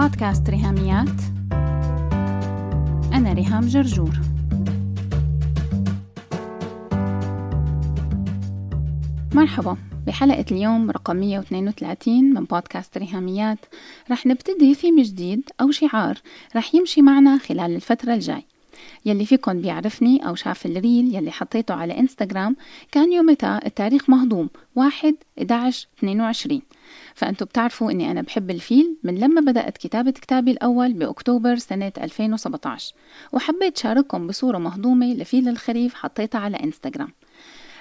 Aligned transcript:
بودكاست 0.00 0.50
ريهاميات. 0.50 1.20
أنا 3.12 3.32
ريهام 3.32 3.66
جرجور. 3.66 4.20
مرحبا. 9.34 9.76
بحلقة 10.06 10.44
اليوم 10.50 10.90
رقم 10.90 11.16
132 11.16 12.34
من 12.34 12.44
بودكاست 12.44 12.98
ريهاميات. 12.98 13.58
رح 14.10 14.26
نبتدي 14.26 14.74
ثيم 14.74 15.02
جديد 15.02 15.42
أو 15.60 15.70
شعار 15.70 16.18
رح 16.56 16.74
يمشي 16.74 17.02
معنا 17.02 17.38
خلال 17.38 17.76
الفترة 17.76 18.14
الجاي. 18.14 18.44
يلي 19.06 19.26
فيكن 19.26 19.60
بيعرفني 19.60 20.28
أو 20.28 20.34
شاف 20.34 20.66
الريل 20.66 21.14
يلي 21.14 21.30
حطيته 21.30 21.74
على 21.74 21.98
إنستغرام 21.98 22.56
كان 22.92 23.12
يومتها 23.12 23.66
التاريخ 23.66 24.10
مهضوم 24.10 24.50
1 24.76 25.14
11 25.38 25.88
22 25.98 26.62
فأنتوا 27.14 27.46
بتعرفوا 27.46 27.90
أني 27.90 28.10
أنا 28.10 28.22
بحب 28.22 28.50
الفيل 28.50 28.96
من 29.04 29.14
لما 29.14 29.40
بدأت 29.40 29.78
كتابة 29.78 30.10
كتابي 30.10 30.50
الأول 30.50 30.92
بأكتوبر 30.92 31.56
سنة 31.56 31.92
2017 31.98 32.94
وحبيت 33.32 33.78
شارككم 33.78 34.26
بصورة 34.26 34.58
مهضومة 34.58 35.14
لفيل 35.14 35.48
الخريف 35.48 35.94
حطيتها 35.94 36.38
على 36.38 36.56
إنستغرام. 36.56 37.08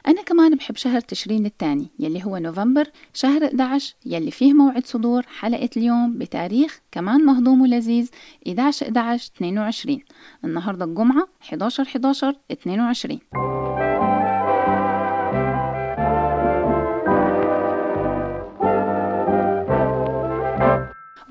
أنا 0.08 0.22
كمان 0.22 0.56
بحب 0.56 0.76
شهر 0.76 1.00
تشرين 1.02 1.46
الثاني 1.46 1.88
يلي 2.00 2.26
هو 2.26 2.38
نوفمبر 2.38 2.88
شهر 3.14 3.46
11 3.46 3.96
يلي 4.06 4.32
فيه 4.32 4.54
موعد 4.54 4.86
صدور 4.86 5.24
حلقة 5.40 5.70
اليوم 5.78 6.18
بتاريخ 6.18 6.80
كمان 6.92 7.26
مهضوم 7.26 7.62
ولذيذ 7.62 8.10
11 8.48 8.86
11 8.86 9.32
22 9.36 10.00
النهاردة 10.46 10.86
الجمعة 10.86 11.28
11 11.42 11.84
11 11.84 12.36
22 12.52 13.20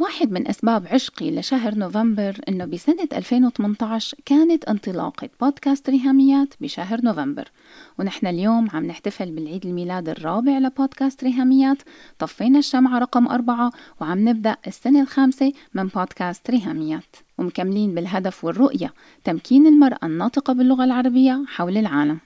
واحد 0.09 0.33
من 0.33 0.48
أسباب 0.48 0.87
عشقي 0.91 1.30
لشهر 1.30 1.75
نوفمبر 1.75 2.41
إنه 2.48 2.64
بسنة 2.64 3.09
2018 3.12 4.17
كانت 4.25 4.64
انطلاقة 4.64 5.28
بودكاست 5.41 5.91
ريهاميات 5.91 6.55
بشهر 6.61 7.01
نوفمبر. 7.05 7.48
ونحن 7.98 8.27
اليوم 8.27 8.69
عم 8.73 8.86
نحتفل 8.86 9.31
بالعيد 9.31 9.67
الميلاد 9.67 10.09
الرابع 10.09 10.59
لبودكاست 10.59 11.25
ريهاميات. 11.25 11.79
طفينا 12.19 12.59
الشمعة 12.59 12.98
رقم 12.98 13.29
أربعة 13.29 13.73
وعم 14.01 14.29
نبدأ 14.29 14.56
السنة 14.67 15.03
الخامسة 15.03 15.53
من 15.75 15.86
بودكاست 15.86 16.51
ريهاميات. 16.51 17.17
ومكملين 17.39 17.95
بالهدف 17.95 18.45
والرؤية 18.45 18.92
تمكين 19.25 19.67
المرأة 19.67 19.98
الناطقة 20.06 20.53
باللغة 20.53 20.84
العربية 20.84 21.45
حول 21.48 21.77
العالم. 21.77 22.19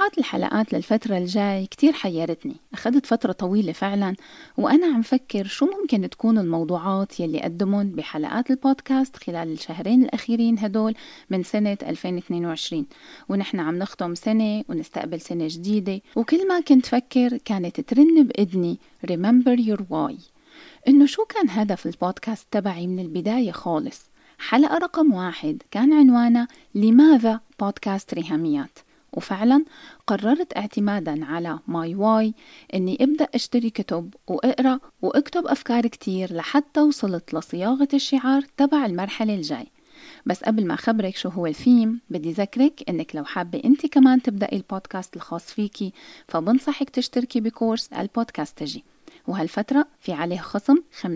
موضوعات 0.00 0.18
الحلقات 0.18 0.72
للفترة 0.72 1.18
الجاي 1.18 1.66
كتير 1.66 1.92
حيرتني. 1.92 2.56
أخذت 2.74 3.06
فترة 3.06 3.32
طويلة 3.32 3.72
فعلا 3.72 4.16
وأنا 4.58 4.86
عم 4.86 5.02
فكر 5.02 5.46
شو 5.46 5.66
ممكن 5.66 6.10
تكون 6.10 6.38
الموضوعات 6.38 7.20
يلي 7.20 7.40
قدمون 7.40 7.90
بحلقات 7.90 8.50
البودكاست 8.50 9.16
خلال 9.16 9.52
الشهرين 9.52 10.02
الأخيرين 10.02 10.58
هدول 10.58 10.94
من 11.30 11.42
سنة 11.42 11.78
2022 11.82 12.86
ونحن 13.28 13.60
عم 13.60 13.78
نختم 13.78 14.14
سنة 14.14 14.64
ونستقبل 14.68 15.20
سنة 15.20 15.46
جديدة. 15.50 16.00
وكل 16.16 16.48
ما 16.48 16.60
كنت 16.60 16.86
فكر 16.86 17.36
كانت 17.44 17.80
ترن 17.80 18.26
بإذني 18.26 18.78
Remember 19.06 19.60
Your 19.68 19.80
Why 19.80 20.14
إنه 20.88 21.06
شو 21.06 21.24
كان 21.24 21.50
هدف 21.50 21.86
البودكاست 21.86 22.46
تبعي 22.50 22.86
من 22.86 22.98
البداية 22.98 23.52
خالص؟ 23.52 24.00
حلقة 24.38 24.78
رقم 24.78 25.12
واحد 25.14 25.62
كان 25.70 25.92
عنوانها 25.92 26.48
لماذا 26.74 27.40
بودكاست 27.60 28.14
ريهاميات 28.14 28.78
وفعلا 29.12 29.64
قررت 30.06 30.56
اعتمادا 30.56 31.24
على 31.24 31.58
my 31.66 31.94
why 31.94 32.34
إني 32.74 32.98
أبدأ 33.00 33.28
أشتري 33.34 33.70
كتب 33.70 34.14
وأقرأ 34.26 34.80
وأكتب 35.02 35.46
أفكار 35.46 35.86
كتير 35.86 36.34
لحتى 36.34 36.80
وصلت 36.80 37.34
لصياغة 37.34 37.88
الشعار 37.94 38.42
تبع 38.56 38.86
المرحلة 38.86 39.34
الجاي. 39.34 39.66
بس 40.26 40.44
قبل 40.44 40.66
ما 40.66 40.74
أخبرك 40.74 41.16
شو 41.16 41.28
هو 41.28 41.46
الثيم 41.46 42.00
بدي 42.10 42.32
ذكرك 42.32 42.82
إنك 42.88 43.16
لو 43.16 43.24
حابة 43.24 43.62
أنت 43.64 43.86
كمان 43.86 44.22
تبدأي 44.22 44.56
البودكاست 44.56 45.16
الخاص 45.16 45.44
فيكي 45.44 45.92
فبنصحك 46.28 46.90
تشتركي 46.90 47.40
بكورس 47.40 47.88
البودكاستجي 47.92 48.84
وهالفترة 49.30 49.86
في 50.00 50.12
عليه 50.12 50.38
خصم 50.38 50.76
50% 51.02 51.08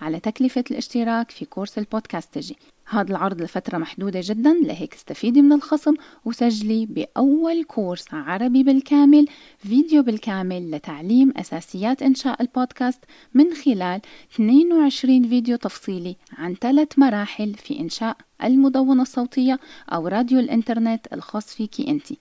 على 0.00 0.20
تكلفة 0.20 0.64
الاشتراك 0.70 1.30
في 1.30 1.44
كورس 1.44 1.78
البودكاستجي 1.78 2.56
هذا 2.88 3.10
العرض 3.10 3.42
لفترة 3.42 3.78
محدودة 3.78 4.20
جدا 4.22 4.52
لهيك 4.52 4.94
استفيدي 4.94 5.42
من 5.42 5.52
الخصم 5.52 5.94
وسجلي 6.24 6.86
بأول 6.86 7.64
كورس 7.64 8.04
عربي 8.12 8.62
بالكامل 8.62 9.26
فيديو 9.58 10.02
بالكامل 10.02 10.70
لتعليم 10.70 11.32
أساسيات 11.36 12.02
إنشاء 12.02 12.42
البودكاست 12.42 13.04
من 13.34 13.54
خلال 13.54 14.00
22 14.34 15.28
فيديو 15.28 15.56
تفصيلي 15.56 16.16
عن 16.32 16.54
ثلاث 16.54 16.98
مراحل 16.98 17.54
في 17.54 17.80
إنشاء 17.80 18.16
المدونة 18.44 19.02
الصوتية 19.02 19.58
أو 19.92 20.08
راديو 20.08 20.38
الإنترنت 20.38 21.06
الخاص 21.12 21.54
فيكي 21.54 21.90
أنتِ. 21.90 22.12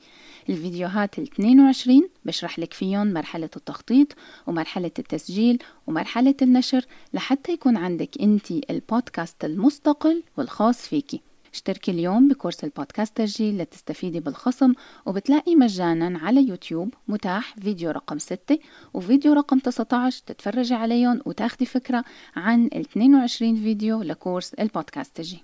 الفيديوهات 0.49 1.19
ال 1.19 1.23
22 1.23 2.09
بشرح 2.25 2.59
لك 2.59 2.73
فيهم 2.73 3.13
مرحلة 3.13 3.49
التخطيط 3.55 4.07
ومرحلة 4.47 4.91
التسجيل 4.99 5.63
ومرحلة 5.87 6.35
النشر 6.41 6.85
لحتى 7.13 7.51
يكون 7.51 7.77
عندك 7.77 8.21
انت 8.21 8.51
البودكاست 8.51 9.45
المستقل 9.45 10.23
والخاص 10.37 10.87
فيكي 10.87 11.21
اشتركي 11.53 11.91
اليوم 11.91 12.27
بكورس 12.27 12.63
البودكاست 12.63 13.17
تسجيل 13.17 13.57
لتستفيدي 13.57 14.19
بالخصم 14.19 14.73
وبتلاقي 15.05 15.55
مجانا 15.55 16.19
على 16.19 16.47
يوتيوب 16.47 16.93
متاح 17.07 17.55
فيديو 17.55 17.91
رقم 17.91 18.19
6 18.19 18.59
وفيديو 18.93 19.33
رقم 19.33 19.59
19 19.59 20.23
تتفرجي 20.25 20.73
عليهم 20.73 21.21
وتاخدي 21.25 21.65
فكرة 21.65 22.03
عن 22.35 22.65
ال 22.65 22.81
22 22.81 23.55
فيديو 23.55 24.01
لكورس 24.01 24.53
البودكاست 24.53 25.15
تجي 25.15 25.43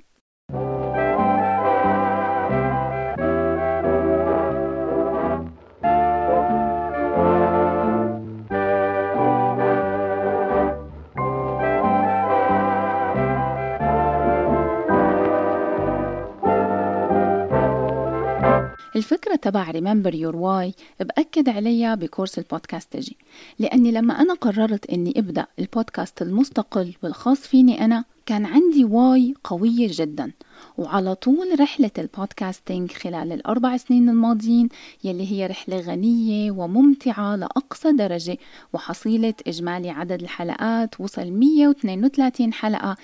الفكرة 19.01 19.35
تبع 19.35 19.71
Remember 19.71 20.13
Your 20.13 20.35
Why 20.35 20.81
بأكد 20.99 21.49
عليها 21.49 21.95
بكورس 21.95 22.37
البودكاستجي 22.39 23.17
لأني 23.59 23.91
لما 23.91 24.21
أنا 24.21 24.33
قررت 24.33 24.85
أني 24.85 25.13
أبدأ 25.17 25.45
البودكاست 25.59 26.21
المستقل 26.21 26.93
والخاص 27.03 27.39
فيني 27.39 27.85
أنا 27.85 28.03
كان 28.25 28.45
عندي 28.45 28.83
why 28.83 29.33
قوية 29.43 29.87
جدا. 29.91 30.31
وعلى 30.77 31.15
طول 31.15 31.59
رحلة 31.59 31.91
ال 31.97 32.06
podcasting 32.06 32.91
خلال 32.91 33.31
الأربع 33.31 33.77
سنين 33.77 34.09
الماضيين 34.09 34.69
يلي 35.03 35.31
هي 35.31 35.47
رحلة 35.47 35.79
غنية 35.79 36.51
وممتعة 36.51 37.35
لأقصى 37.35 37.91
درجة 37.91 38.37
وحصيلة 38.73 39.33
إجمالي 39.47 39.89
عدد 39.89 40.21
الحلقات 40.21 41.01
وصل 41.01 41.31
132 41.31 42.53
حلقة. 42.53 42.97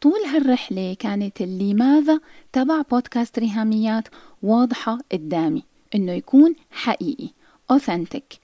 طول 0.00 0.20
هالرحلة 0.32 0.96
كانت 0.98 1.40
اللماذا 1.40 2.20
تبع 2.52 2.82
بودكاست 2.90 3.38
ريهاميات 3.38 4.08
واضحة 4.42 4.98
قدامي 5.12 5.62
إنه 5.94 6.12
يكون 6.12 6.54
حقيقي 6.70 7.28
authentic. 7.72 8.36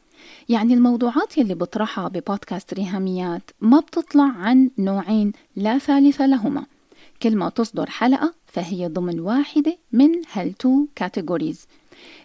يعني 0.49 0.75
الموضوعات 0.75 1.39
يلي 1.39 1.55
بطرحها 1.55 2.09
ببودكاست 2.09 2.75
ريهاميات 2.75 3.51
ما 3.61 3.81
بتطلع 3.81 4.25
عن 4.25 4.71
نوعين 4.79 5.33
لا 5.57 5.79
ثالث 5.79 6.21
لهما. 6.21 6.67
كل 7.23 7.37
ما 7.37 7.49
تصدر 7.49 7.91
حلقة 7.91 8.35
فهي 8.47 8.89
ضمن 8.89 9.21
واحدة 9.21 9.79
من 9.93 10.11
هالتو 10.33 10.87
كاتيجوريز 10.95 11.67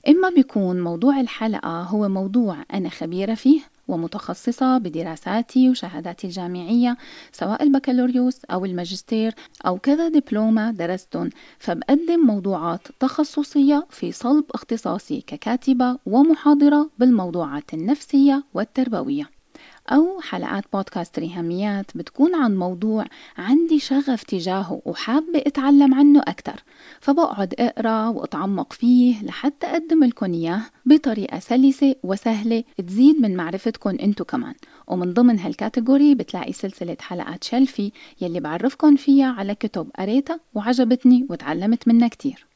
إما 0.10 0.30
بيكون 0.30 0.82
موضوع 0.82 1.20
الحلقة 1.20 1.82
هو 1.82 2.10
موضوع 2.10 2.58
أنا 2.74 2.90
خبيرة 2.90 3.34
فيه 3.34 3.62
ومتخصصة 3.88 4.78
بدراساتي 4.78 5.70
وشهاداتي 5.70 6.28
الجامعية 6.28 6.98
سواء 7.32 7.64
البكالوريوس 7.64 8.46
أو 8.46 8.66
الماجستير 8.66 9.36
أو 9.66 9.78
كذا 9.78 10.08
دبلومة 10.08 10.72
درستن. 10.72 11.30
فبقدم 11.60 12.20
موضوعات 12.26 12.88
تخصصية 13.00 13.88
في 13.90 14.12
صلب 14.12 14.46
اختصاصي 14.54 15.22
ككاتبة 15.28 15.98
ومحاضرة 16.06 16.90
بالموضوعات 17.00 17.74
النفسية 17.74 18.44
والتربوية. 18.54 19.41
أو 19.90 20.20
حلقات 20.22 20.64
بودكاست 20.74 21.20
ريهاميات 21.20 21.98
بتكون 21.98 22.36
عن 22.36 22.58
موضوع 22.58 23.06
عندي 23.38 23.80
شغف 23.80 24.24
تجاهه 24.24 24.82
وحابة 24.86 25.40
أتعلم 25.40 25.94
عنه 25.94 26.20
أكثر 26.20 26.64
فبقعد 27.02 27.54
أقرأ 27.60 28.08
وأتعمق 28.08 28.74
فيه 28.74 29.24
لحتى 29.24 29.68
أقدم 29.68 30.04
لكم 30.04 30.34
إياه 30.34 30.62
بطريقة 30.86 31.40
سلسة 31.40 31.96
وسهلة 32.04 32.64
تزيد 32.88 33.22
من 33.22 33.36
معرفتكم 33.36 33.90
أنتو 33.90 34.24
كمان. 34.24 34.54
ومن 34.88 35.14
ضمن 35.14 35.40
هالكاتيجوري 35.40 36.16
بتلاقي 36.16 36.54
سلسلة 36.54 36.98
حلقات 37.00 37.44
شلفي 37.44 37.92
يلي 38.22 38.40
بعرفكم 38.40 38.96
فيها 38.96 39.32
على 39.32 39.56
كتب 39.56 39.90
قريتها 40.00 40.40
وعجبتني 40.54 41.28
وتعلمت 41.30 41.88
منها 41.88 42.08
كتير. 42.08 42.51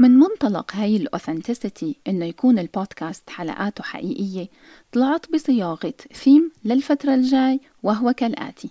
من 0.00 0.10
منطلق 0.10 0.76
هاي 0.76 0.96
الأوثنتسيتي 0.96 1.96
إنه 2.08 2.24
يكون 2.24 2.58
البودكاست 2.58 3.30
حلقاته 3.30 3.84
حقيقية 3.84 4.48
طلعت 4.92 5.32
بصياغة 5.32 5.94
ثيم 6.12 6.52
للفترة 6.64 7.14
الجاي 7.14 7.60
وهو 7.82 8.12
كالآتي 8.12 8.70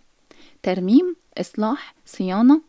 ترميم 0.63 1.15
إصلاح 1.37 1.95
صيانة 2.05 2.61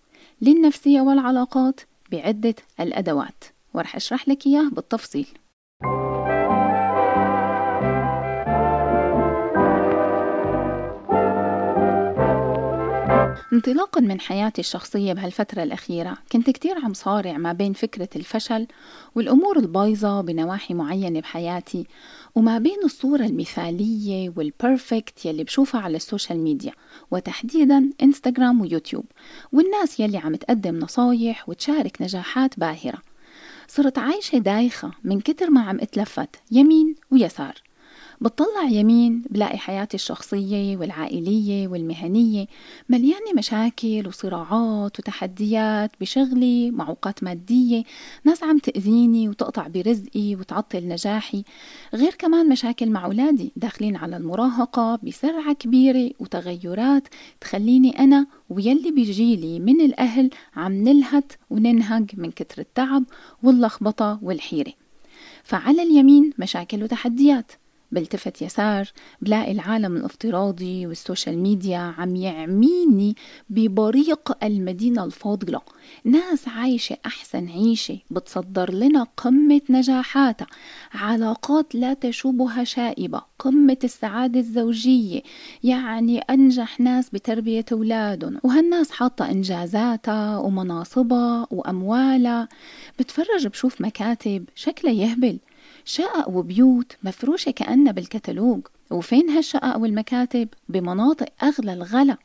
للنفسية 0.42 1.00
والعلاقات 1.00 1.80
بعدة 2.12 2.54
الأدوات. 2.80 3.44
ورح 3.74 3.96
أشرح 3.96 4.28
لك 4.28 4.46
إياه 4.46 4.68
بالتفصيل. 4.68 5.26
انطلاقا 13.52 14.00
من 14.00 14.20
حياتي 14.20 14.60
الشخصية 14.60 15.12
بهالفترة 15.12 15.62
الأخيرة 15.62 16.18
كنت 16.32 16.50
كتير 16.50 16.78
عم 16.84 16.94
صارع 16.94 17.38
ما 17.38 17.52
بين 17.52 17.72
فكرة 17.72 18.08
الفشل 18.16 18.66
والأمور 19.14 19.58
البايظة 19.58 20.20
بنواحي 20.20 20.74
معينة 20.74 21.20
بحياتي 21.20 21.86
وما 22.34 22.58
بين 22.58 22.78
الصورة 22.84 23.22
المثالية 23.22 24.32
وال 24.36 24.56
perfect 24.56 25.24
يلي 25.24 25.44
بشوفها 25.44 25.80
على 25.80 25.96
ال 25.96 26.02
social 26.02 26.38
media 26.38 26.72
وتحديدا 27.10 27.90
إنستغرام 28.02 28.60
ويوتيوب 28.60 29.04
والناس 29.52 30.00
يلي 30.00 30.18
عم 30.18 30.34
تقدم 30.34 30.78
نصايح 30.78 31.48
وتشارك 31.48 32.02
نجاحات 32.02 32.58
باهرة. 32.60 32.98
صرت 33.68 33.98
عايشة 33.98 34.38
دايخة 34.38 34.90
من 35.04 35.20
كتر 35.20 35.50
ما 35.50 35.60
عم 35.60 35.80
اتلفت 35.80 36.36
يمين 36.50 36.94
ويسار. 37.10 37.69
بتطلع 38.20 38.62
يمين 38.70 39.22
بلاقي 39.30 39.58
حياتي 39.58 39.94
الشخصية 39.94 40.76
والعائلية 40.76 41.68
والمهنية 41.68 42.46
مليانة 42.88 43.32
مشاكل 43.36 44.02
وصراعات 44.06 44.98
وتحديات 44.98 45.90
بشغلي 46.00 46.70
معوقات 46.70 47.24
مادية. 47.24 47.82
ناس 48.24 48.42
عم 48.42 48.58
تأذيني 48.58 49.28
وتقطع 49.28 49.66
برزقي 49.66 50.34
وتعطل 50.34 50.88
نجاحي. 50.88 51.44
غير 51.94 52.14
كمان 52.14 52.48
مشاكل 52.48 52.90
مع 52.90 53.04
أولادي 53.04 53.52
داخلين 53.56 53.96
على 53.96 54.16
المراهقة 54.16 54.98
بسرعة 55.02 55.52
كبيرة 55.52 56.10
وتغيرات 56.18 57.08
تخليني 57.40 57.98
أنا 57.98 58.26
ويلي 58.50 58.90
بيجيلي 58.90 59.60
من 59.60 59.80
الأهل 59.80 60.30
عم 60.56 60.72
نلهت 60.72 61.32
وننهج 61.50 62.10
من 62.14 62.30
كتر 62.30 62.60
التعب 62.60 63.04
واللخبطة 63.42 64.18
والحيرة. 64.22 64.72
فعلى 65.44 65.82
اليمين 65.82 66.32
مشاكل 66.38 66.82
وتحديات. 66.82 67.52
بلتفت 67.92 68.42
يسار 68.42 68.88
بلاقي 69.22 69.52
العالم 69.52 69.96
الافتراضي 69.96 70.86
وال 70.86 70.99
social 70.99 71.38
media 71.38 71.78
عم 71.78 72.16
يعميني 72.16 73.16
ببريق 73.50 74.44
المدينة 74.44 75.04
الفاضلة. 75.04 75.60
ناس 76.04 76.48
عايشة 76.48 76.96
أحسن 77.06 77.48
عيشة 77.48 77.98
بتصدر 78.10 78.72
لنا 78.72 79.06
قمة 79.16 79.60
نجاحاتها. 79.70 80.46
علاقات 80.94 81.74
لا 81.74 81.94
تشوبها 81.94 82.64
شائبة 82.64 83.22
قمة 83.38 83.78
السعادة 83.84 84.40
الزوجية. 84.40 85.22
يعني 85.64 86.18
أنجح 86.18 86.80
ناس 86.80 87.10
بتربية 87.10 87.64
أولادهم 87.72 88.38
وهالناس 88.42 88.90
حاطة 88.90 89.30
إنجازاتها 89.30 90.38
ومناصبها 90.38 91.46
وأموالها. 91.50 92.48
بتفرج 92.98 93.46
بشوف 93.46 93.80
مكاتب 93.80 94.44
شكلها 94.54 94.92
يهبل. 94.92 95.38
شقق 95.84 96.28
وبيوت 96.28 96.96
مفروشة 97.02 97.50
كأنها 97.50 97.92
بالكتالوج 97.92 98.66
وفين 98.90 99.30
هالشقق 99.30 99.76
والمكاتب؟ 99.76 100.48
بمناطق 100.68 101.26
أغلى 101.42 101.72
الغلا. 101.72 102.16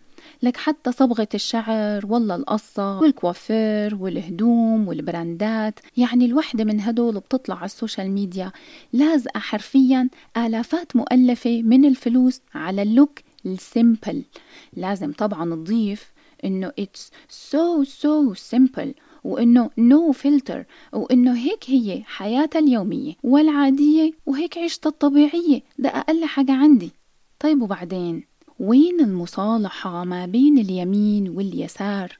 لك 0.43 0.57
حتى 0.57 0.91
صبغة 0.91 1.27
الشعر 1.33 2.05
والله 2.05 2.35
القصة 2.35 2.99
والكوافير 2.99 3.95
والهدوم 3.95 4.87
والبراندات. 4.87 5.79
يعني 5.97 6.25
الوحدة 6.25 6.63
من 6.63 6.81
هدول 6.81 7.19
بتطلع 7.19 7.55
على 7.55 7.65
ال 7.65 7.72
social 7.72 8.11
media. 8.11 8.51
لازقة 8.93 9.39
حرفيا 9.39 10.09
آلافات 10.37 10.95
مؤلفة 10.95 11.61
من 11.61 11.85
الفلوس 11.85 12.41
على 12.55 12.81
ال 12.81 12.89
look 12.89 13.19
ال 13.45 13.55
simple. 13.55 14.23
لازم 14.73 15.11
طبعا 15.11 15.45
نضيف 15.45 16.11
إنه 16.45 16.71
it's 16.81 17.09
so 17.29 17.85
so 17.85 18.35
simple. 18.53 18.89
وإنه 19.25 19.69
no 19.77 20.15
no 20.15 20.28
filter 20.28 20.65
وإنه 20.93 21.37
هيك 21.37 21.63
هي 21.67 22.03
حياتها 22.05 22.59
اليومية 22.59 23.13
والعادية 23.23 24.11
وهيك 24.25 24.57
عيشتها 24.57 24.89
الطبيعية. 24.89 25.61
ده 25.79 25.89
أقل 25.89 26.25
حاجة 26.25 26.51
عندي. 26.51 26.91
طيب 27.39 27.61
وبعدين؟ 27.61 28.23
وين 28.59 28.99
المصالحة 28.99 30.03
ما 30.03 30.25
بين 30.25 30.57
اليمين 30.57 31.29
واليسار؟ 31.29 32.17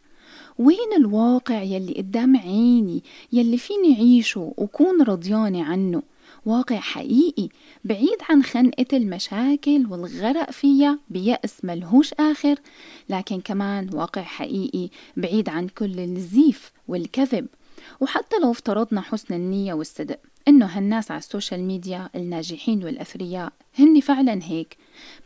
وين 0.59 0.93
الواقع 0.97 1.61
يلي 1.61 1.93
قدام 1.93 2.37
عيني 2.37 3.03
يلي 3.31 3.57
فيني 3.57 3.95
عيشه 3.95 4.53
وكون 4.57 5.01
رضيانة 5.01 5.63
عنه؟ 5.63 6.01
واقع 6.45 6.79
حقيقي 6.79 7.49
بعيد 7.83 8.17
عن 8.29 8.43
خنقة 8.43 8.85
المشاكل 8.93 9.85
والغرق 9.89 10.51
فيها 10.51 10.99
بيأس 11.09 11.65
ملهوش 11.65 12.13
آخر 12.13 12.55
لكن 13.09 13.41
كمان 13.41 13.89
واقع 13.93 14.21
حقيقي 14.21 14.89
بعيد 15.17 15.49
عن 15.49 15.67
كل 15.67 15.99
الزيف 15.99 16.71
والكذب. 16.87 17.47
وحتى 17.99 18.35
لو 18.39 18.51
افترضنا 18.51 19.01
حسن 19.01 19.33
النية 19.33 19.73
والصدق 19.73 20.19
إنه 20.47 20.65
هالناس 20.65 21.11
على 21.11 21.17
ال 21.17 21.24
social 21.24 21.63
media 21.63 22.09
الناجحين 22.15 22.83
والأثرياء 22.83 23.53
هني 23.79 24.01
فعلا 24.01 24.39
هيك. 24.43 24.77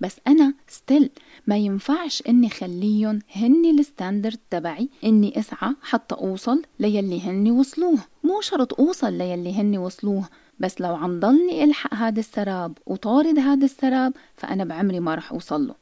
بس 0.01 0.15
أنا 0.27 0.53
still 0.67 1.09
ما 1.47 1.57
ينفعش 1.57 2.23
إني 2.29 2.49
خليهم 2.49 3.19
هني 3.35 3.71
ال 3.71 3.79
standard 3.79 4.39
تبعي 4.49 4.89
إني 5.03 5.39
أسعى 5.39 5.75
حتى 5.81 6.15
أوصل 6.15 6.61
ليلي 6.79 7.21
هني 7.21 7.51
وصلوه. 7.51 7.99
مو 8.23 8.41
شرط 8.41 8.79
أوصل 8.79 9.13
ليلي 9.13 9.53
هني 9.53 9.77
وصلوه. 9.77 10.29
بس 10.59 10.81
لو 10.81 10.95
عم 10.95 11.19
ضلني 11.19 11.63
إلحق 11.63 11.93
هذا 11.93 12.19
السراب 12.19 12.77
وطارد 12.85 13.39
هذا 13.39 13.65
السراب 13.65 14.13
فأنا 14.35 14.63
بعمري 14.63 14.99
ما 14.99 15.15
رح 15.15 15.31
أوصل 15.31 15.67
له 15.67 15.75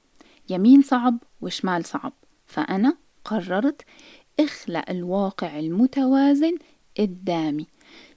يمين 0.50 0.82
صعب 0.82 1.18
وشمال 1.42 1.86
صعب. 1.86 2.14
فأنا 2.46 2.98
قررت 3.26 3.82
أخلق 4.40 4.90
الواقع 4.90 5.60
المتوازن 5.60 6.58
قدامي. 7.00 7.68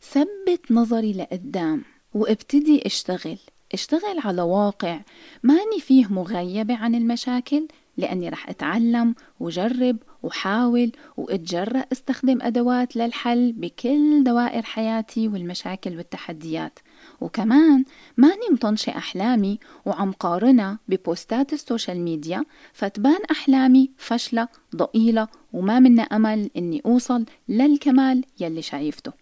ثبت 0.03 0.73
نظري 0.73 1.13
لقدام 1.13 1.83
وابتدي 2.15 2.87
أشتغل. 2.87 3.39
أشتغل 3.75 4.19
على 4.25 4.43
واقع 4.43 5.01
ماني 5.43 5.81
فيه 5.81 6.07
مغيبة 6.07 6.77
عن 6.77 6.95
المشاكل 6.95 7.69
لأني 7.97 8.29
رح 8.29 8.49
أتعلم 8.49 9.15
وجرب 9.41 9.97
وحاول 10.23 10.93
واتجرأ 11.17 11.85
استخدم 11.93 12.39
أدوات 12.43 12.97
للحل 12.97 13.53
بكل 13.53 14.25
دوائر 14.25 14.63
حياتي 14.63 15.29
والمشاكل 15.29 15.97
والتحديات. 15.97 16.79
وكمان 17.21 17.85
ماني 18.17 18.49
مطنشة 18.53 18.97
أحلامي 18.97 19.59
وعم 19.87 20.13
قارنها 20.13 20.79
ببوستات 20.89 21.53
ال 21.53 21.60
social 21.60 22.01
media 22.01 22.45
فتبان 22.73 23.19
أحلامي 23.31 23.91
فشلة 23.97 24.49
ضئيلة 24.77 25.29
وما 25.53 25.79
منا 25.79 26.03
أمل 26.03 26.51
إني 26.57 26.83
أوصل 26.87 27.25
للكمال 27.49 28.25
يلي 28.41 28.63
شايفته. 28.63 29.13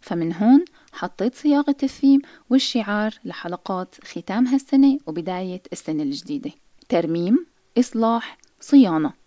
فمن 0.00 0.34
هون 0.34 0.64
حطيت 0.92 1.34
صياغة 1.34 1.76
الثيم 1.82 2.20
والشعار 2.50 3.14
لحلقات 3.24 3.94
ختام 4.04 4.46
هالسنة 4.46 4.98
وبداية 5.06 5.62
السنة 5.72 6.02
الجديدة. 6.02 6.50
ترميم 6.88 7.46
إصلاح 7.78 8.38
صيانة. 8.60 9.25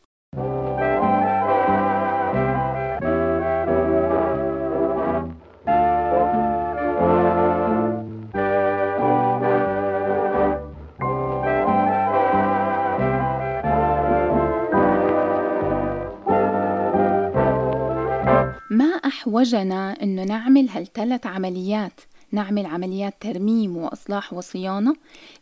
أحوجنا 19.19 20.03
إنه 20.03 20.23
نعمل 20.23 20.69
هالثلاث 20.69 21.25
عمليات. 21.25 22.01
نعمل 22.31 22.65
عمليات 22.65 23.13
ترميم 23.19 23.77
وإصلاح 23.77 24.33
وصيانة 24.33 24.95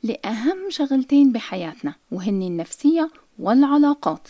لأهم 0.03 0.57
شغلتين 0.69 1.31
بحياتنا 1.31 1.93
وهن 2.11 2.41
النفسية 2.41 3.09
والعلاقات. 3.39 4.27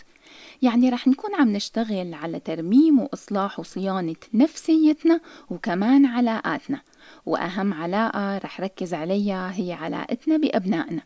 يعني 0.62 0.89
رح 0.89 1.08
نكون 1.08 1.36
عم 1.36 1.54
نشتغل 1.54 2.13
على 2.13 2.39
ترميم 2.39 3.00
وإصلاح 3.00 3.60
وصيانة 3.60 4.16
نفسيتنا 4.34 5.20
وكمان 5.50 6.06
علاقاتنا. 6.06 6.82
وأهم 7.25 7.74
علاقة 7.74 8.38
رح 8.38 8.62
ركز 8.62 8.94
عليها 8.94 9.51
هي 9.56 9.74
علاقتنا 9.74 10.38
بأبنائنا. 10.38 11.01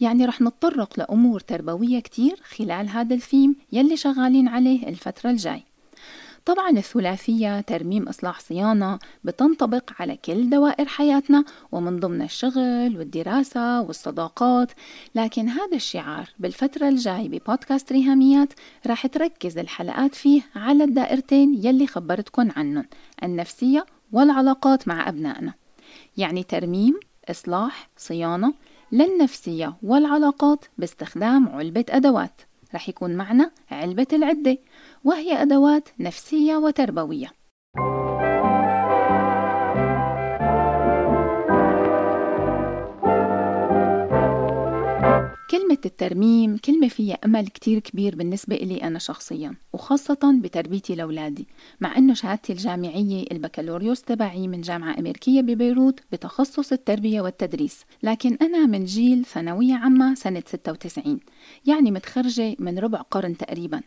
يعني 0.00 0.24
رح 0.24 0.40
نتطرق 0.40 0.98
لأمور 0.98 1.40
تربوية 1.40 2.00
كتير 2.00 2.40
خلال 2.42 2.88
هذا 2.88 3.14
الثيم 3.14 3.56
يلي 3.72 3.96
شغالين 3.96 4.48
عليه 4.48 4.88
الفترة 4.88 5.30
الجاي. 5.30 5.71
طبعا 6.44 6.70
الثلاثية 6.70 7.60
ترميم 7.60 8.08
إصلاح 8.08 8.40
صيانة 8.40 8.98
بتنطبق 9.24 9.90
على 9.98 10.16
كل 10.16 10.50
دوائر 10.50 10.86
حياتنا 10.86 11.44
ومن 11.72 12.00
ضمن 12.00 12.22
الشغل 12.22 12.98
والدراسة 12.98 13.80
والصداقات. 13.80 14.72
لكن 15.14 15.48
هذا 15.48 15.76
الشعار 15.76 16.30
بالفترة 16.38 16.88
الجاي 16.88 17.28
ببودكاست 17.28 17.92
ريهاميات 17.92 18.52
راح 18.86 19.06
تركز 19.06 19.58
الحلقات 19.58 20.14
فيه 20.14 20.42
على 20.54 20.84
الدائرتين 20.84 21.54
يلي 21.54 21.86
خبرتكن 21.86 22.50
عنهم 22.56 22.86
النفسية 23.22 23.86
والعلاقات 24.12 24.88
مع 24.88 25.08
أبنائنا. 25.08 25.54
يعني 26.16 26.42
ترميم 26.42 27.00
إصلاح 27.30 27.90
صيانة 27.96 28.54
للنفسية 28.92 29.76
والعلاقات 29.82 30.64
باستخدام 30.78 31.48
علبة 31.48 31.84
أدوات. 31.90 32.40
رح 32.74 32.88
يكون 32.88 33.16
معنا 33.16 33.50
علبة 33.70 34.06
العدة. 34.12 34.58
وهي 35.04 35.42
أدوات 35.42 35.88
نفسية 36.00 36.56
وتربوية. 36.56 37.28
كلمة 45.50 45.78
الترميم 45.86 46.56
كلمة 46.56 46.88
فيها 46.88 47.18
أمل 47.24 47.46
كتير 47.48 47.78
كبير 47.78 48.16
بالنسبة 48.16 48.56
إلي 48.56 48.82
أنا 48.82 48.98
شخصيا 48.98 49.54
وخاصة 49.72 50.40
بتربيتي 50.42 50.94
لأولادي 50.94 51.46
مع 51.80 51.96
أنه 51.98 52.14
شهادتي 52.14 52.52
الجامعية 52.52 53.24
البكالوريوس 53.32 54.02
تبعي 54.02 54.48
من 54.48 54.60
جامعة 54.60 54.98
أمريكية 54.98 55.40
ببيروت 55.40 56.00
بتخصص 56.12 56.72
التربية 56.72 57.20
والتدريس 57.20 57.80
لكن 58.02 58.38
أنا 58.42 58.66
من 58.66 58.84
جيل 58.84 59.24
ثانوية 59.24 59.74
عامة 59.74 60.14
سنة 60.14 60.42
96 60.46 61.20
يعني 61.66 61.90
متخرجة 61.90 62.56
من 62.58 62.78
ربع 62.78 62.98
قرن 62.98 63.36
تقريبا. 63.36 63.80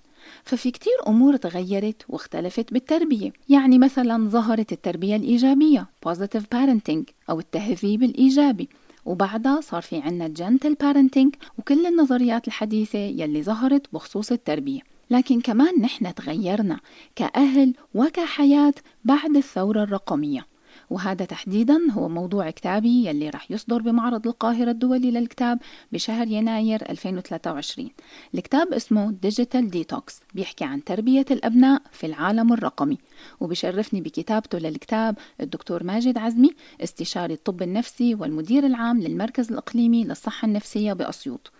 ففي 0.44 0.72
كتير 0.72 0.94
أمور 1.08 1.36
تغيرت 1.36 2.06
واختلفت 2.10 2.74
بالتربية. 2.74 3.34
يعني 3.50 3.80
مثلا 3.80 4.30
ظهرت 4.30 4.72
التربية 4.72 5.16
الإيجابية 5.16 5.88
positive 6.10 6.44
parenting 6.56 7.04
أو 7.30 7.40
التهذيب 7.40 8.04
الإيجابي. 8.04 8.70
وبعدها 9.06 9.62
صار 9.62 9.82
في 9.82 9.98
عنا 9.98 10.26
الجنتل 10.26 10.74
بارنتينج 10.74 11.36
وكل 11.60 11.86
النظريات 11.86 12.48
الحديثة 12.48 13.00
يلي 13.00 13.44
ظهرت 13.44 13.94
بخصوص 13.94 14.32
التربية. 14.32 14.80
لكن 15.10 15.42
كمان 15.42 15.82
نحن 15.82 16.14
تغيرنا 16.16 16.80
كأهل 17.16 17.74
وكحياة 17.96 18.74
بعد 19.04 19.36
الثورة 19.36 19.84
الرقمية. 19.84 20.55
وهذا 20.90 21.26
تحديدا 21.26 21.80
هو 21.92 22.10
موضوع 22.10 22.50
كتابي 22.50 23.06
يلي 23.06 23.30
رح 23.30 23.52
يصدر 23.52 23.82
بمعرض 23.82 24.28
القاهرة 24.28 24.72
الدولي 24.72 25.12
للكتاب 25.12 25.60
بشهر 25.92 26.28
يناير 26.28 26.90
2023 26.90 27.90
الكتاب 28.36 28.74
اسمه 28.74 29.12
Digital 29.12 29.70
Detox 29.70 30.20
بيحكي 30.34 30.66
عن 30.66 30.84
تربية 30.84 31.26
الأبناء 31.32 31.82
في 31.92 32.06
العالم 32.06 32.54
الرقمي. 32.54 32.98
وبشرفني 33.40 34.02
بكتابته 34.02 34.58
للكتاب 34.58 35.18
الدكتور 35.42 35.84
ماجد 35.84 36.18
عزمي 36.18 36.50
استشاري 36.84 37.34
الطب 37.34 37.62
النفسي 37.62 38.16
والمدير 38.16 38.66
العام 38.66 39.02
للمركز 39.02 39.52
الإقليمي 39.52 40.04
للصحة 40.04 40.46
النفسية 40.46 40.94
بأسيوط. 40.94 41.52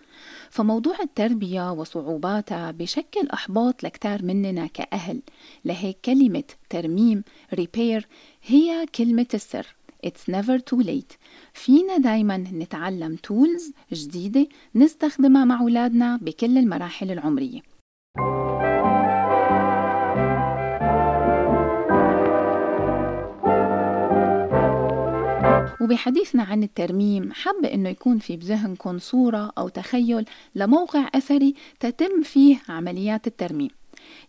فموضوع 0.50 0.96
التربية 1.02 1.72
وصعوباتها 1.72 2.70
بشكل 2.70 3.28
إحباط 3.34 3.84
لكتار 3.84 4.22
مننا 4.22 4.66
كأهل. 4.66 5.22
لهيك 5.64 5.98
كلمة 6.04 6.44
ترميم 6.70 7.24
repair 7.54 8.08
هي 8.46 8.86
كلمة 8.94 9.26
السر. 9.34 9.76
It's 10.06 10.30
never 10.30 10.58
too 10.58 10.82
late. 10.86 11.16
فينا 11.52 11.96
دايما 11.98 12.36
نتعلم 12.36 13.16
تولز 13.16 13.72
جديدة 13.92 14.48
نستخدمها 14.74 15.44
مع 15.44 15.60
أولادنا 15.60 16.16
بكل 16.16 16.58
المراحل 16.58 17.10
العمرية. 17.10 17.75
وبحديثنا 25.86 26.42
عن 26.42 26.62
الترميم 26.62 27.32
حابة 27.32 27.74
إنه 27.74 27.88
يكون 27.88 28.18
في 28.18 28.36
بذهنكم 28.36 28.98
صورة 28.98 29.52
أو 29.58 29.68
تخيل 29.68 30.24
لموقع 30.54 31.08
أثري 31.14 31.54
تتم 31.80 32.22
فيه 32.22 32.56
عمليات 32.68 33.26
الترميم. 33.26 33.70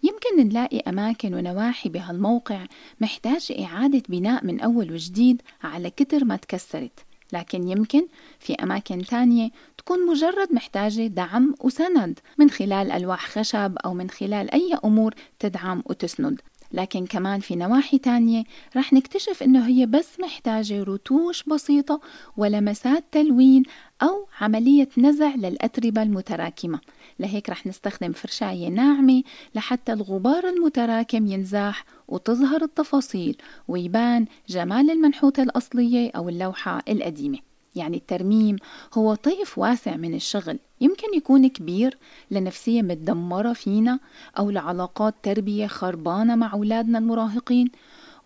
يمكن 0.04 0.48
نلاقي 0.48 0.80
أماكن 0.80 1.34
ونواحي 1.34 1.90
بهالموقع 1.90 2.66
محتاج 3.02 3.54
إعادة 3.60 4.04
بناء 4.10 4.46
من 4.46 4.60
أول 4.60 4.92
وجديد 4.92 5.42
على 5.64 5.90
كتر 5.90 6.26
ما 6.26 6.36
تكسرت. 6.36 7.00
لكن 7.34 7.68
يمكن 7.68 8.08
في 8.40 8.54
أماكن 8.54 9.02
تانية 9.02 9.50
تكون 9.78 10.06
مجرد 10.06 10.54
محتاجة 10.54 11.08
دعم 11.08 11.56
وسند 11.60 12.20
من 12.38 12.50
خلال 12.50 12.92
ألواح 12.92 13.30
خشب 13.30 13.78
أو 13.86 13.94
من 13.94 14.10
خلال 14.10 14.52
أي 14.52 14.78
أمور 14.86 15.14
تدعم 15.40 15.84
وتسند. 15.86 16.42
لكن 16.72 17.06
كمان 17.06 17.40
في 17.40 17.56
نواحي 17.56 17.98
تانية 17.98 18.44
رح 18.76 18.94
نكتشف 18.94 19.44
إنه 19.44 19.68
هي 19.68 19.86
بس 19.86 20.20
محتاجة 20.20 20.84
رتوش 20.84 21.44
بسيطة 21.44 22.02
ولمسات 22.38 23.04
تلوين 23.12 23.64
أو 24.02 24.28
عملية 24.42 24.90
نزع 24.98 25.36
للأتربة 25.36 26.04
المتراكمة. 26.04 26.80
لهيك 27.20 27.50
رح 27.50 27.68
نستخدم 27.68 28.12
فرشاية 28.12 28.68
ناعمة 28.68 29.24
لحتى 29.56 29.94
الغبار 29.94 30.50
المتراكم 30.50 31.28
ينزاح 31.28 31.86
وتظهر 32.08 32.64
التفاصيل 32.64 33.38
ويبان 33.68 34.26
جمال 34.50 34.92
المنحوتة 34.92 35.44
الأصلية 35.44 36.12
أو 36.16 36.30
اللوحة 36.30 36.84
القديمة. 36.90 37.47
يعني 37.78 37.98
الترميم 37.98 38.56
هو 38.94 39.16
طيف 39.16 39.58
واسع 39.58 39.96
من 39.96 40.14
الشغل 40.14 40.60
يمكن 40.82 41.08
يكون 41.16 41.48
كبير 41.48 41.98
لنفسية 42.32 42.82
متدمرة 42.82 43.54
فينا 43.54 44.00
أو 44.40 44.50
لعلاقات 44.50 45.16
تربية 45.24 45.68
خربانة 45.68 46.36
مع 46.36 46.54
أولادنا 46.54 46.98
المراهقين 46.98 47.72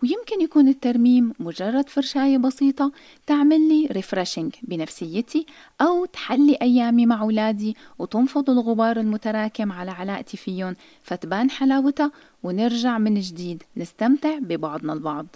ويمكن 0.02 0.40
يكون 0.40 0.68
الترميم 0.68 1.32
مجرد 1.40 1.88
فرشاية 1.88 2.38
بسيطة 2.38 2.92
تعمل 3.26 3.68
لي 3.68 3.86
refreshing 3.86 4.54
بنفسيتي 4.62 5.46
أو 5.80 6.04
تحلي 6.04 6.58
أيامي 6.62 7.06
مع 7.06 7.22
أولادي 7.22 7.76
وتنفض 7.98 8.50
الغبار 8.50 9.00
المتراكم 9.00 9.72
على 9.72 9.90
علاقتي 9.90 10.36
فيهم 10.36 10.76
فتبان 11.02 11.50
حلاوتها 11.50 12.12
ونرجع 12.42 12.98
من 12.98 13.20
جديد 13.20 13.62
نستمتع 13.76 14.38
ببعضنا 14.38 14.92
البعض. 14.92 15.26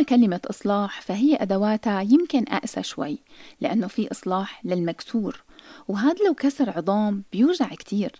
أما 0.00 0.06
كلمة 0.06 0.40
إصلاح 0.50 1.00
فهي 1.02 1.36
أدواتها 1.36 2.00
يمكن 2.00 2.44
أقسى 2.48 2.82
شوي 2.82 3.18
لأنه 3.60 3.86
في 3.86 4.10
إصلاح 4.10 4.64
للمكسور 4.64 5.42
وهذا 5.88 6.24
لو 6.26 6.34
كسر 6.34 6.70
عظام 6.70 7.24
بيوجع 7.32 7.68
كتير. 7.68 8.12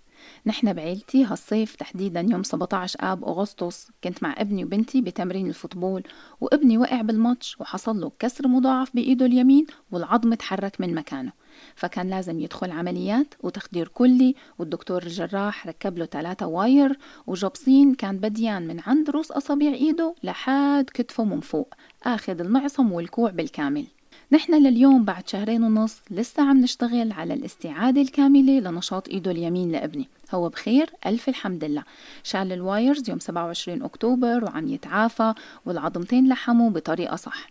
نحن 0.47 0.73
بعيلتي 0.73 1.25
هالصيف 1.25 1.77
تحديدا 1.77 2.21
يوم 2.21 2.43
17 2.43 2.97
آب 3.01 3.25
أغسطس 3.25 3.89
كنت 4.05 4.23
مع 4.23 4.35
ابني 4.39 4.65
وبنتي 4.65 5.01
بتمرين 5.01 5.49
ال 5.49 5.55
football 5.55 6.03
وابني 6.41 6.79
وقع 6.79 7.01
بالماتش 7.01 7.57
وحصل 7.61 8.01
له 8.01 8.13
كسر 8.19 8.49
مضاعف 8.49 8.95
بإيده 8.95 9.27
اليمين 9.27 9.67
والعظم 9.91 10.35
تحرك 10.35 10.81
من 10.81 10.95
مكانه. 10.95 11.33
فكان 11.75 12.11
لازم 12.11 12.41
يدخل 12.41 12.71
عمليات 12.71 13.35
وتخدير 13.43 13.89
كلي 13.89 14.35
والدكتور 14.59 15.03
الجراح 15.03 15.67
ركب 15.67 15.99
له 15.99 16.05
ثلاثة 16.05 16.47
wire 16.47 16.99
وجبصين 17.27 17.95
كان 17.95 18.19
بديان 18.19 18.67
من 18.67 18.81
عند 18.87 19.11
رؤوس 19.11 19.31
أصابع 19.31 19.67
إيده 19.67 20.15
لحد 20.23 20.91
كتفه 20.95 21.25
من 21.25 21.41
فوق 21.41 21.75
آخذ 22.05 22.41
المعصم 22.41 22.93
والكوع 22.93 23.31
بالكامل. 23.31 23.87
نحن 24.33 24.55
لليوم 24.55 25.05
بعد 25.05 25.29
شهرين 25.29 25.63
ونص 25.63 26.01
لسه 26.11 26.43
عم 26.43 26.61
نشتغل 26.61 27.13
على 27.13 27.35
الاستعادة 27.35 28.01
الكاملة 28.01 28.61
لنشاط 28.61 29.09
إيده 29.09 29.31
اليمين 29.31 29.73
لابني. 29.73 30.09
هو 30.35 30.49
بخير 30.49 30.91
ألف 31.07 31.29
الحمد 31.29 31.65
لله. 31.65 31.83
شال 32.23 32.53
الوايرز 32.53 33.11
يوم 33.11 33.19
27 33.19 33.83
أكتوبر 33.83 34.45
وعم 34.45 34.69
يتعافى 34.69 35.35
والعظمتين 35.67 36.29
لحموا 36.29 36.71
بطريقة 36.71 37.17
صح. 37.17 37.49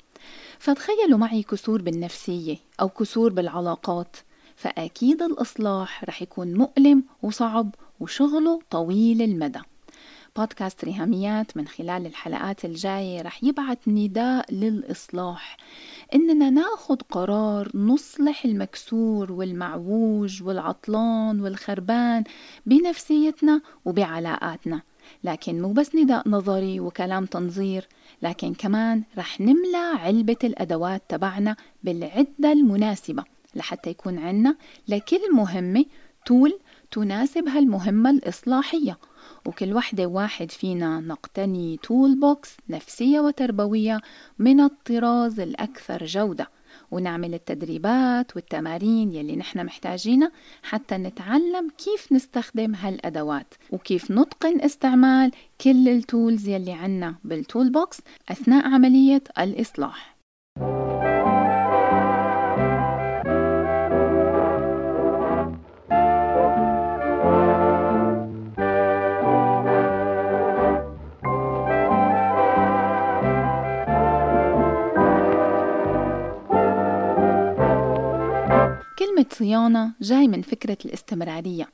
فتخيلوا 0.60 1.18
معي 1.18 1.44
كسور 1.44 1.82
بالنفسية 1.82 2.58
أو 2.82 2.90
كسور 2.90 3.34
بالعلاقات 3.34 4.16
فأكيد 4.56 5.22
الإصلاح 5.22 6.04
رح 6.04 6.22
يكون 6.22 6.54
مؤلم 6.54 7.04
وصعب 7.22 7.76
وشغله 8.00 8.60
طويل 8.70 9.22
المدى. 9.22 9.60
بودكاست 10.38 10.86
ريهاميات 10.86 11.58
من 11.58 11.68
خلال 11.68 12.06
الحلقات 12.06 12.66
الجاية 12.66 13.22
رح 13.22 13.44
يبعث 13.44 13.78
نداء 13.88 14.54
للإصلاح. 14.54 15.58
إننا 16.16 16.50
ناخد 16.50 17.02
قرار 17.02 17.70
نصلح 17.74 18.46
المكسور 18.46 19.32
والمعوج 19.32 20.44
والعطلان 20.44 21.42
والخربان 21.42 22.24
بنفسيتنا 22.66 23.62
وبعلاقاتنا. 23.86 24.82
لكن 25.24 25.62
مو 25.62 25.74
بس 25.74 25.96
نداء 25.96 26.30
نظري 26.30 26.80
وكلام 26.80 27.26
تنظير 27.26 27.88
لكن 28.22 28.54
كمان 28.54 29.04
رح 29.18 29.42
نملى 29.42 30.00
علبة 30.00 30.38
الأدوات 30.44 31.04
تبعنا 31.10 31.56
بالعدة 31.84 32.52
المناسبة 32.52 33.24
لحتى 33.56 33.90
يكون 33.90 34.18
عنا 34.18 34.56
لكل 34.88 35.34
مهمة 35.34 35.86
tool 36.26 36.60
تناسب 36.92 37.48
هالمهمة 37.48 38.10
الإصلاحية. 38.10 38.98
وكل 39.46 39.74
وحدة 39.74 40.06
واحد 40.06 40.52
فينا 40.52 41.00
نقتني 41.00 41.78
toolbox 41.84 42.58
نفسية 42.70 43.20
وتربوية 43.20 44.02
من 44.40 44.60
الطراز 44.60 45.40
الأكثر 45.40 46.06
جودة. 46.06 46.50
ونعمل 46.92 47.34
التدريبات 47.34 48.36
والتمارين 48.36 49.12
يلي 49.12 49.36
نحن 49.36 49.66
محتاجينها 49.66 50.32
حتى 50.64 50.98
نتعلم 50.98 51.70
كيف 51.78 52.12
نستخدم 52.12 52.76
هالأدوات 52.76 53.54
وكيف 53.72 54.12
نتقن 54.12 54.62
استعمال 54.62 55.32
كل 55.62 55.90
ال 55.90 56.00
tools 56.00 56.48
يلي 56.48 56.72
عنا 56.72 57.16
بال 57.24 57.72
toolbox 57.72 57.98
أثناء 58.30 58.66
عملية 58.66 59.24
الإصلاح. 59.40 60.09
كلمة 79.00 79.26
صيانة 79.32 79.92
جاي 80.02 80.28
من 80.28 80.42
فكرة 80.42 80.78
الاستمرارية 80.86 81.70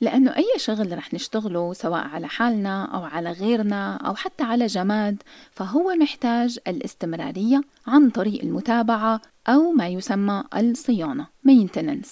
لأنه 0.00 0.36
أي 0.36 0.46
شغل 0.56 0.98
رح 0.98 1.14
نشتغله 1.14 1.72
سواء 1.72 2.04
على 2.06 2.28
حالنا 2.28 2.84
أو 2.84 3.04
على 3.04 3.32
غيرنا 3.32 3.96
أو 3.96 4.14
حتى 4.14 4.44
على 4.44 4.66
جماد 4.66 5.22
فهو 5.50 5.94
محتاج 5.94 6.58
الاستمرارية 6.68 7.60
عن 7.86 8.10
طريق 8.10 8.42
المتابعة 8.42 9.20
أو 9.48 9.72
ما 9.72 9.88
يسمى 9.88 10.44
الصيانة 10.56 11.26
maintenance. 11.48 12.08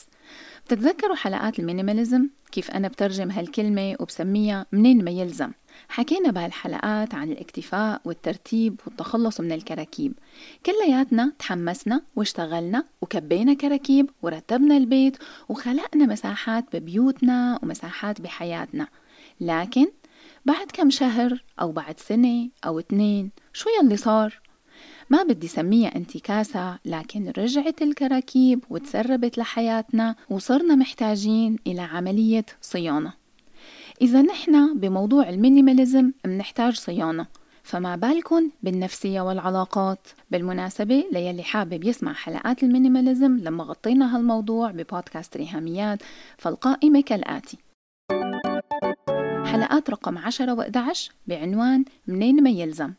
بتتذكروا 0.67 1.17
حلقات 1.17 1.59
المينيماليزم؟ 1.59 2.29
كيف 2.53 2.71
أنا 2.71 2.89
بترجم 2.89 3.31
هالكلمة 3.31 3.97
وبسميها 4.01 4.67
منين 4.73 5.05
ما 5.05 5.11
يلزم. 5.11 5.51
حكينا 5.89 6.31
بهالحلقات 6.31 7.15
عن 7.15 7.31
الاكتفاء 7.33 8.01
والترتيب 8.05 8.81
والتخلص 8.87 9.41
من 9.41 9.53
الكراكيب. 9.53 10.13
كلياتنا 10.67 11.33
تحمسنا 11.39 12.03
واشتغلنا 12.17 12.85
وكبينا 13.03 13.55
كراكيب 13.55 14.11
ورتبنا 14.23 14.77
البيت 14.77 15.17
وخلقنا 15.49 16.07
مساحات 16.07 16.77
ببيوتنا 16.77 17.59
ومساحات 17.63 18.21
بحياتنا. 18.21 18.89
لكن 19.41 19.87
بعد 20.45 20.67
كم 20.73 20.91
شهر 20.91 21.45
أو 21.61 21.73
بعد 21.73 22.01
سنة 22.01 22.49
أو 22.67 22.79
اتنين 22.79 23.31
شو 23.53 23.69
يلي 23.81 23.97
صار؟ 23.97 24.41
ما 25.11 25.23
بدي 25.23 25.49
سميها 25.49 25.97
انتكاسة 25.97 26.79
لكن 26.85 27.33
رجعت 27.39 27.83
الكراكيب 27.83 28.65
وتسربت 28.71 29.39
لحياتنا 29.39 30.17
وصرنا 30.31 30.75
محتاجين 30.75 31.57
إلى 31.67 31.81
عملية 31.81 32.47
صيانة. 32.61 33.22
إذا 34.03 34.23
نحن 34.23 34.79
بموضوع 34.79 35.29
المينيماليزم 35.29 36.13
منحتاج 36.27 36.75
صيانة 36.75 37.27
فما 37.63 37.97
بالكن 37.97 38.51
بالنفسية 38.63 39.21
والعلاقات. 39.21 40.09
بالمناسبة 40.31 41.05
ليلي 41.13 41.43
حابب 41.43 41.85
يسمع 41.85 42.13
حلقات 42.13 42.63
ال 42.63 42.70
minimalism 42.70 43.37
لما 43.37 43.65
غطينا 43.65 44.17
هالموضوع 44.17 44.71
ببودكاست 44.71 45.37
ريهاميات 45.37 46.03
فالقائمة 46.39 47.01
كالآتي. 47.01 47.59
حلقات 49.45 49.91
رقم 49.91 50.19
10 50.19 50.57
و11 50.57 51.11
بعنوان 51.27 51.85
minimalism. 52.07 52.93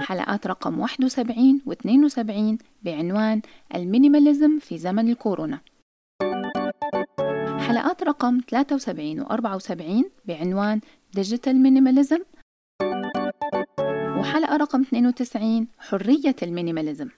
حلقات 0.00 0.46
رقم 0.46 0.78
71 0.78 1.60
و 1.66 1.72
72 1.72 2.58
بعنوان 2.82 3.42
ال 3.74 3.82
minimalism 3.82 4.58
في 4.58 4.78
زمن 4.78 5.08
الكورونا. 5.08 5.60
حلقات 7.70 8.02
رقم 8.02 8.40
73 8.40 9.20
و 9.20 9.24
74 9.30 10.04
بعنوان 10.24 10.80
digital 11.14 11.56
minimalism 11.56 12.18
وحلقة 14.18 14.56
رقم 14.56 14.80
92 14.80 15.68
حرية 15.78 16.36
ال 16.42 16.48
minimalism. 16.48 17.08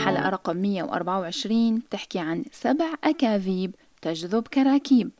حلقة 0.00 0.28
رقم 0.28 0.56
124 0.56 1.78
بتحكي 1.78 2.18
عن 2.18 2.44
سبع 2.52 2.94
أكاذيب 3.04 3.74
تجذب 4.02 4.48
كراكيب. 4.48 5.10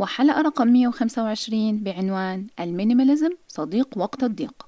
وحلقة 0.00 0.40
رقم 0.40 0.68
125 0.68 1.82
بعنوان 1.84 2.46
ال 2.60 2.66
minimalism 2.66 3.30
صديق 3.46 3.98
وقت 3.98 4.22
الضيق. 4.22 4.66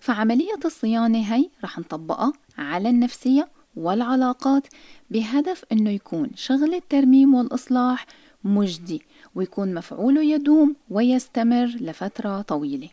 فعملية 0.00 0.60
الصيانة 0.64 1.34
هي 1.34 1.50
رح 1.64 1.78
نطبقها 1.78 2.32
على 2.58 2.90
النفسية 2.90 3.48
والعلاقات 3.76 4.66
بهدف 5.10 5.64
أنه 5.72 5.90
يكون 5.90 6.30
شغل 6.34 6.74
الترميم 6.74 7.34
والإصلاح 7.34 8.06
مجدي 8.44 9.02
ويكون 9.34 9.74
مفعوله 9.74 10.22
يدوم 10.22 10.76
ويستمر 10.90 11.66
لفترة 11.66 12.42
طويلة. 12.42 12.88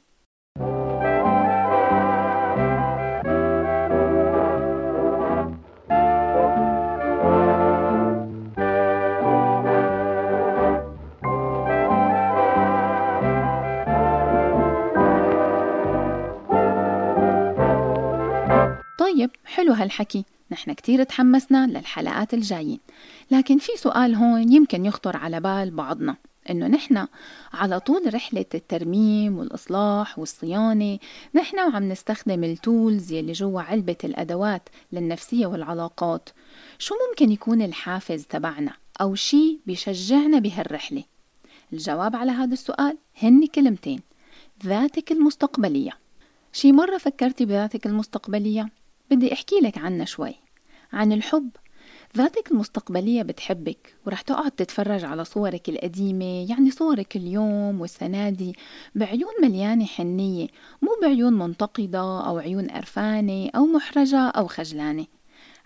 طيب 19.00 19.30
حلو 19.46 19.74
هالحكي. 19.74 20.26
نحن 20.52 20.74
كتير 20.74 21.04
تحمسنا 21.04 21.68
للحلقات 21.68 22.34
الجايين. 22.34 22.80
لكن 23.32 23.58
في 23.58 23.72
سؤال 23.78 24.16
هون 24.16 24.54
يمكن 24.54 24.86
يخطر 24.86 25.18
على 25.18 25.40
بال 25.40 25.72
بعضنا 25.72 26.16
إنه 26.50 26.68
نحن 26.68 27.08
على 27.54 27.80
طول 27.80 28.14
رحلة 28.14 28.46
الترميم 28.56 29.38
والإصلاح 29.38 30.20
والصيانة 30.20 31.00
نحن 31.36 31.60
وعم 31.60 31.90
نستخدم 31.90 32.44
التولز 32.44 33.12
يلي 33.12 33.32
جوا 33.32 33.62
علبة 33.62 33.98
الأدوات 34.04 34.70
للنفسية 34.92 35.48
والعلاقات. 35.48 36.30
شو 36.80 36.96
ممكن 37.10 37.32
يكون 37.32 37.62
الحافز 37.62 38.26
تبعنا 38.26 38.74
أو 39.02 39.16
شي 39.16 39.60
بيشجعنا 39.66 40.40
بهالرحلة؟ 40.40 41.04
الجواب 41.74 42.16
على 42.16 42.32
هذا 42.32 42.54
السؤال 42.54 42.98
هن 43.22 43.46
كلمتين 43.46 44.00
ذاتك 44.66 45.12
المستقبلية. 45.12 45.92
شي 46.54 46.72
مرة 46.72 46.98
فكرتي 46.98 47.46
بذاتك 47.46 47.86
المستقبلية؟ 47.86 48.79
بدي 49.12 49.34
أحكي 49.34 49.56
لك 49.56 49.78
عنها 49.78 50.06
شوي. 50.06 50.36
عن 50.94 51.12
الحب. 51.12 51.50
ذاتك 52.18 52.52
المستقبلية 52.52 53.24
بتحبك 53.24 53.96
ورح 54.06 54.22
تقعد 54.22 54.52
تتفرج 54.52 55.04
على 55.06 55.26
صورك 55.26 55.70
القديمة 55.70 56.50
يعني 56.50 56.72
صورك 56.72 57.16
اليوم 57.16 57.82
والسنة 57.82 58.30
دي 58.30 58.56
بعيون 58.96 59.32
مليانة 59.42 59.86
حنية 59.86 60.48
مو 60.82 60.90
بعيون 61.02 61.34
منتقدة 61.34 62.28
أو 62.28 62.38
عيون 62.38 62.68
قرفانة 62.68 63.50
أو 63.56 63.66
محرجة 63.66 64.20
أو 64.20 64.48
خجلانة. 64.48 65.06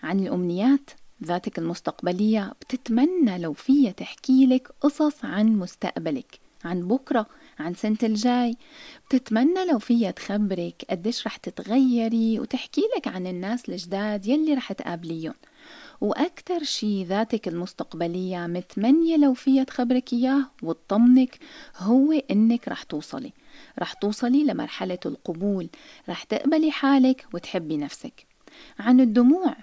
عن 0.02 0.20
الأمنيات 0.20 0.90
ذاتك 1.24 1.58
المستقبلية 1.58 2.52
بتتمنى 2.60 3.38
لو 3.38 3.52
فيها 3.52 3.92
تحكي 3.92 4.46
لك 4.46 4.68
قصص 4.80 5.24
عن 5.24 5.46
مستقبلك. 5.46 6.38
عن 6.64 6.88
بكرة 6.88 7.26
عن 7.58 7.74
سنة 7.74 7.96
الجاي. 8.02 8.56
بتتمنى 9.06 9.64
لو 9.72 9.78
فيها 9.78 10.10
تخبرك 10.10 10.84
قديش 10.90 11.26
رح 11.26 11.36
تتغيري 11.36 12.40
وتحكي 12.40 12.82
لك 12.96 13.08
عن 13.08 13.26
الناس 13.26 13.68
الجداد 13.68 14.26
يلي 14.26 14.54
رح 14.54 14.72
تقابليهم. 14.72 15.34
وأكتر 16.00 16.62
شي 16.62 17.04
ذاتك 17.04 17.48
المستقبلية 17.48 18.46
متمنية 18.46 19.16
لو 19.16 19.34
فيها 19.34 19.64
تخبرك 19.64 20.12
إياه 20.12 20.50
وتطمنك 20.62 21.38
هو 21.78 22.12
إنك 22.12 22.68
رح 22.68 22.82
توصلي. 22.82 23.32
رح 23.78 23.92
توصلي 23.92 24.44
لمرحلة 24.44 24.98
القبول. 25.06 25.68
رح 26.08 26.22
تقبلي 26.22 26.70
حالك 26.70 27.26
وتحبي 27.34 27.76
نفسك. 27.76 28.26
عن 28.78 29.00
الدموع 29.00 29.56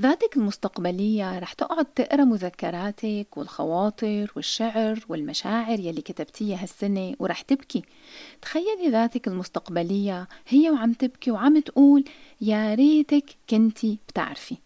ذاتك 0.00 0.36
المستقبلية 0.36 1.38
رح 1.38 1.52
تقعد 1.52 1.84
تقرأ 1.84 2.24
مذكراتك 2.24 3.26
والخواطر 3.36 4.32
والشعر 4.36 5.04
والمشاعر 5.08 5.80
يلي 5.80 6.00
كتبتيها 6.02 6.62
هالسنة 6.62 7.14
ورح 7.18 7.40
تبكي. 7.40 7.82
تخيلي 8.42 8.88
ذاتك 8.90 9.28
المستقبلية 9.28 10.28
هي 10.48 10.70
وعم 10.70 10.92
تبكي 10.92 11.30
وعم 11.30 11.60
تقول 11.60 12.04
يا 12.40 12.74
ريتك 12.74 13.24
كنتي 13.50 13.98
بتعرفي 14.08 14.56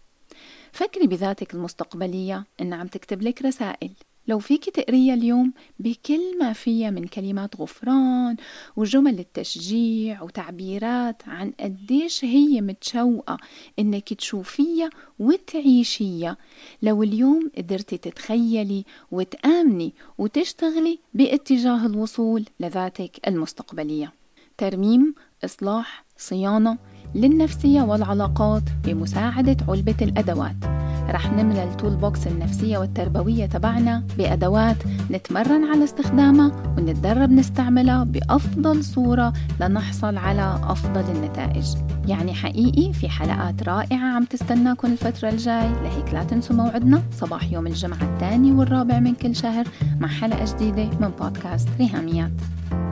فكري 0.73 1.07
بذاتك 1.07 1.55
المستقبلية 1.55 2.45
إن 2.61 2.73
عم 2.73 2.87
تكتب 2.87 3.23
لك 3.23 3.43
رسائل. 3.43 3.91
لو 4.29 4.39
فيك 4.39 4.71
تقريها 4.71 5.15
اليوم 5.15 5.53
بكل 5.79 6.39
ما 6.39 6.53
فيها 6.53 6.91
من 6.91 7.05
كلمات 7.05 7.57
غفران 7.61 8.37
وجمل 8.77 9.19
التشجيع 9.19 10.23
وتعبيرات 10.23 11.23
عن 11.29 11.53
قديش 11.61 12.25
هي 12.25 12.61
متشوقة 12.61 13.37
إنك 13.79 14.15
تشوفيها 14.15 14.91
وتعيشيها. 15.19 16.37
لو 16.83 17.03
اليوم 17.03 17.51
قدرتي 17.59 17.97
تتخيلي 17.97 18.85
وتآمني 19.11 19.93
وتشتغلي 20.19 20.99
باتجاه 21.15 21.87
الوصول 21.87 22.45
لذاتك 22.61 23.29
المستقبلية. 23.29 24.13
ترميم 24.59 25.15
إصلاح 25.45 26.05
صيانة 26.17 26.79
للنفسية 27.15 27.83
والعلاقات 27.83 28.63
بمساعدة 28.85 29.57
علبة 29.69 29.97
الأدوات. 30.03 30.78
رح 31.11 31.33
نملى 31.33 31.65
التول 31.65 31.97
بوكس 31.97 32.27
النفسية 32.27 32.79
والتربوية 32.79 33.47
تبعنا 33.47 34.05
بأدوات 34.19 34.77
نتمرن 35.11 35.65
على 35.65 35.85
استخدامها 35.85 36.53
ونتدرب 36.79 37.31
نستعملها 37.31 38.05
بأفضل 38.05 38.85
صورة 38.85 39.33
لنحصل 39.61 40.17
على 40.17 40.61
أفضل 40.63 41.17
النتائج. 41.17 41.67
يعني 42.07 42.35
حقيقي 42.35 42.93
في 42.93 43.09
حلقات 43.09 43.63
رائعة 43.63 44.15
عم 44.17 44.25
تستناكم 44.25 44.93
الفترة 44.93 45.29
الجاي. 45.29 45.69
لهيك 45.69 46.15
لا 46.15 46.25
تنسوا 46.25 46.57
موعدنا 46.57 47.03
صباح 47.13 47.53
يوم 47.53 47.67
الجمعة 47.67 48.15
الثاني 48.15 48.53
والرابع 48.53 48.99
من 48.99 49.15
كل 49.15 49.37
شهر 49.37 49.65
مع 50.01 50.09
حلقة 50.09 50.45
جديدة 50.55 50.99
من 51.01 51.09
بودكاست 51.21 51.69
ريهاميات. 51.79 52.33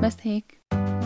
بس 0.02 0.16
هيك. 0.22 0.62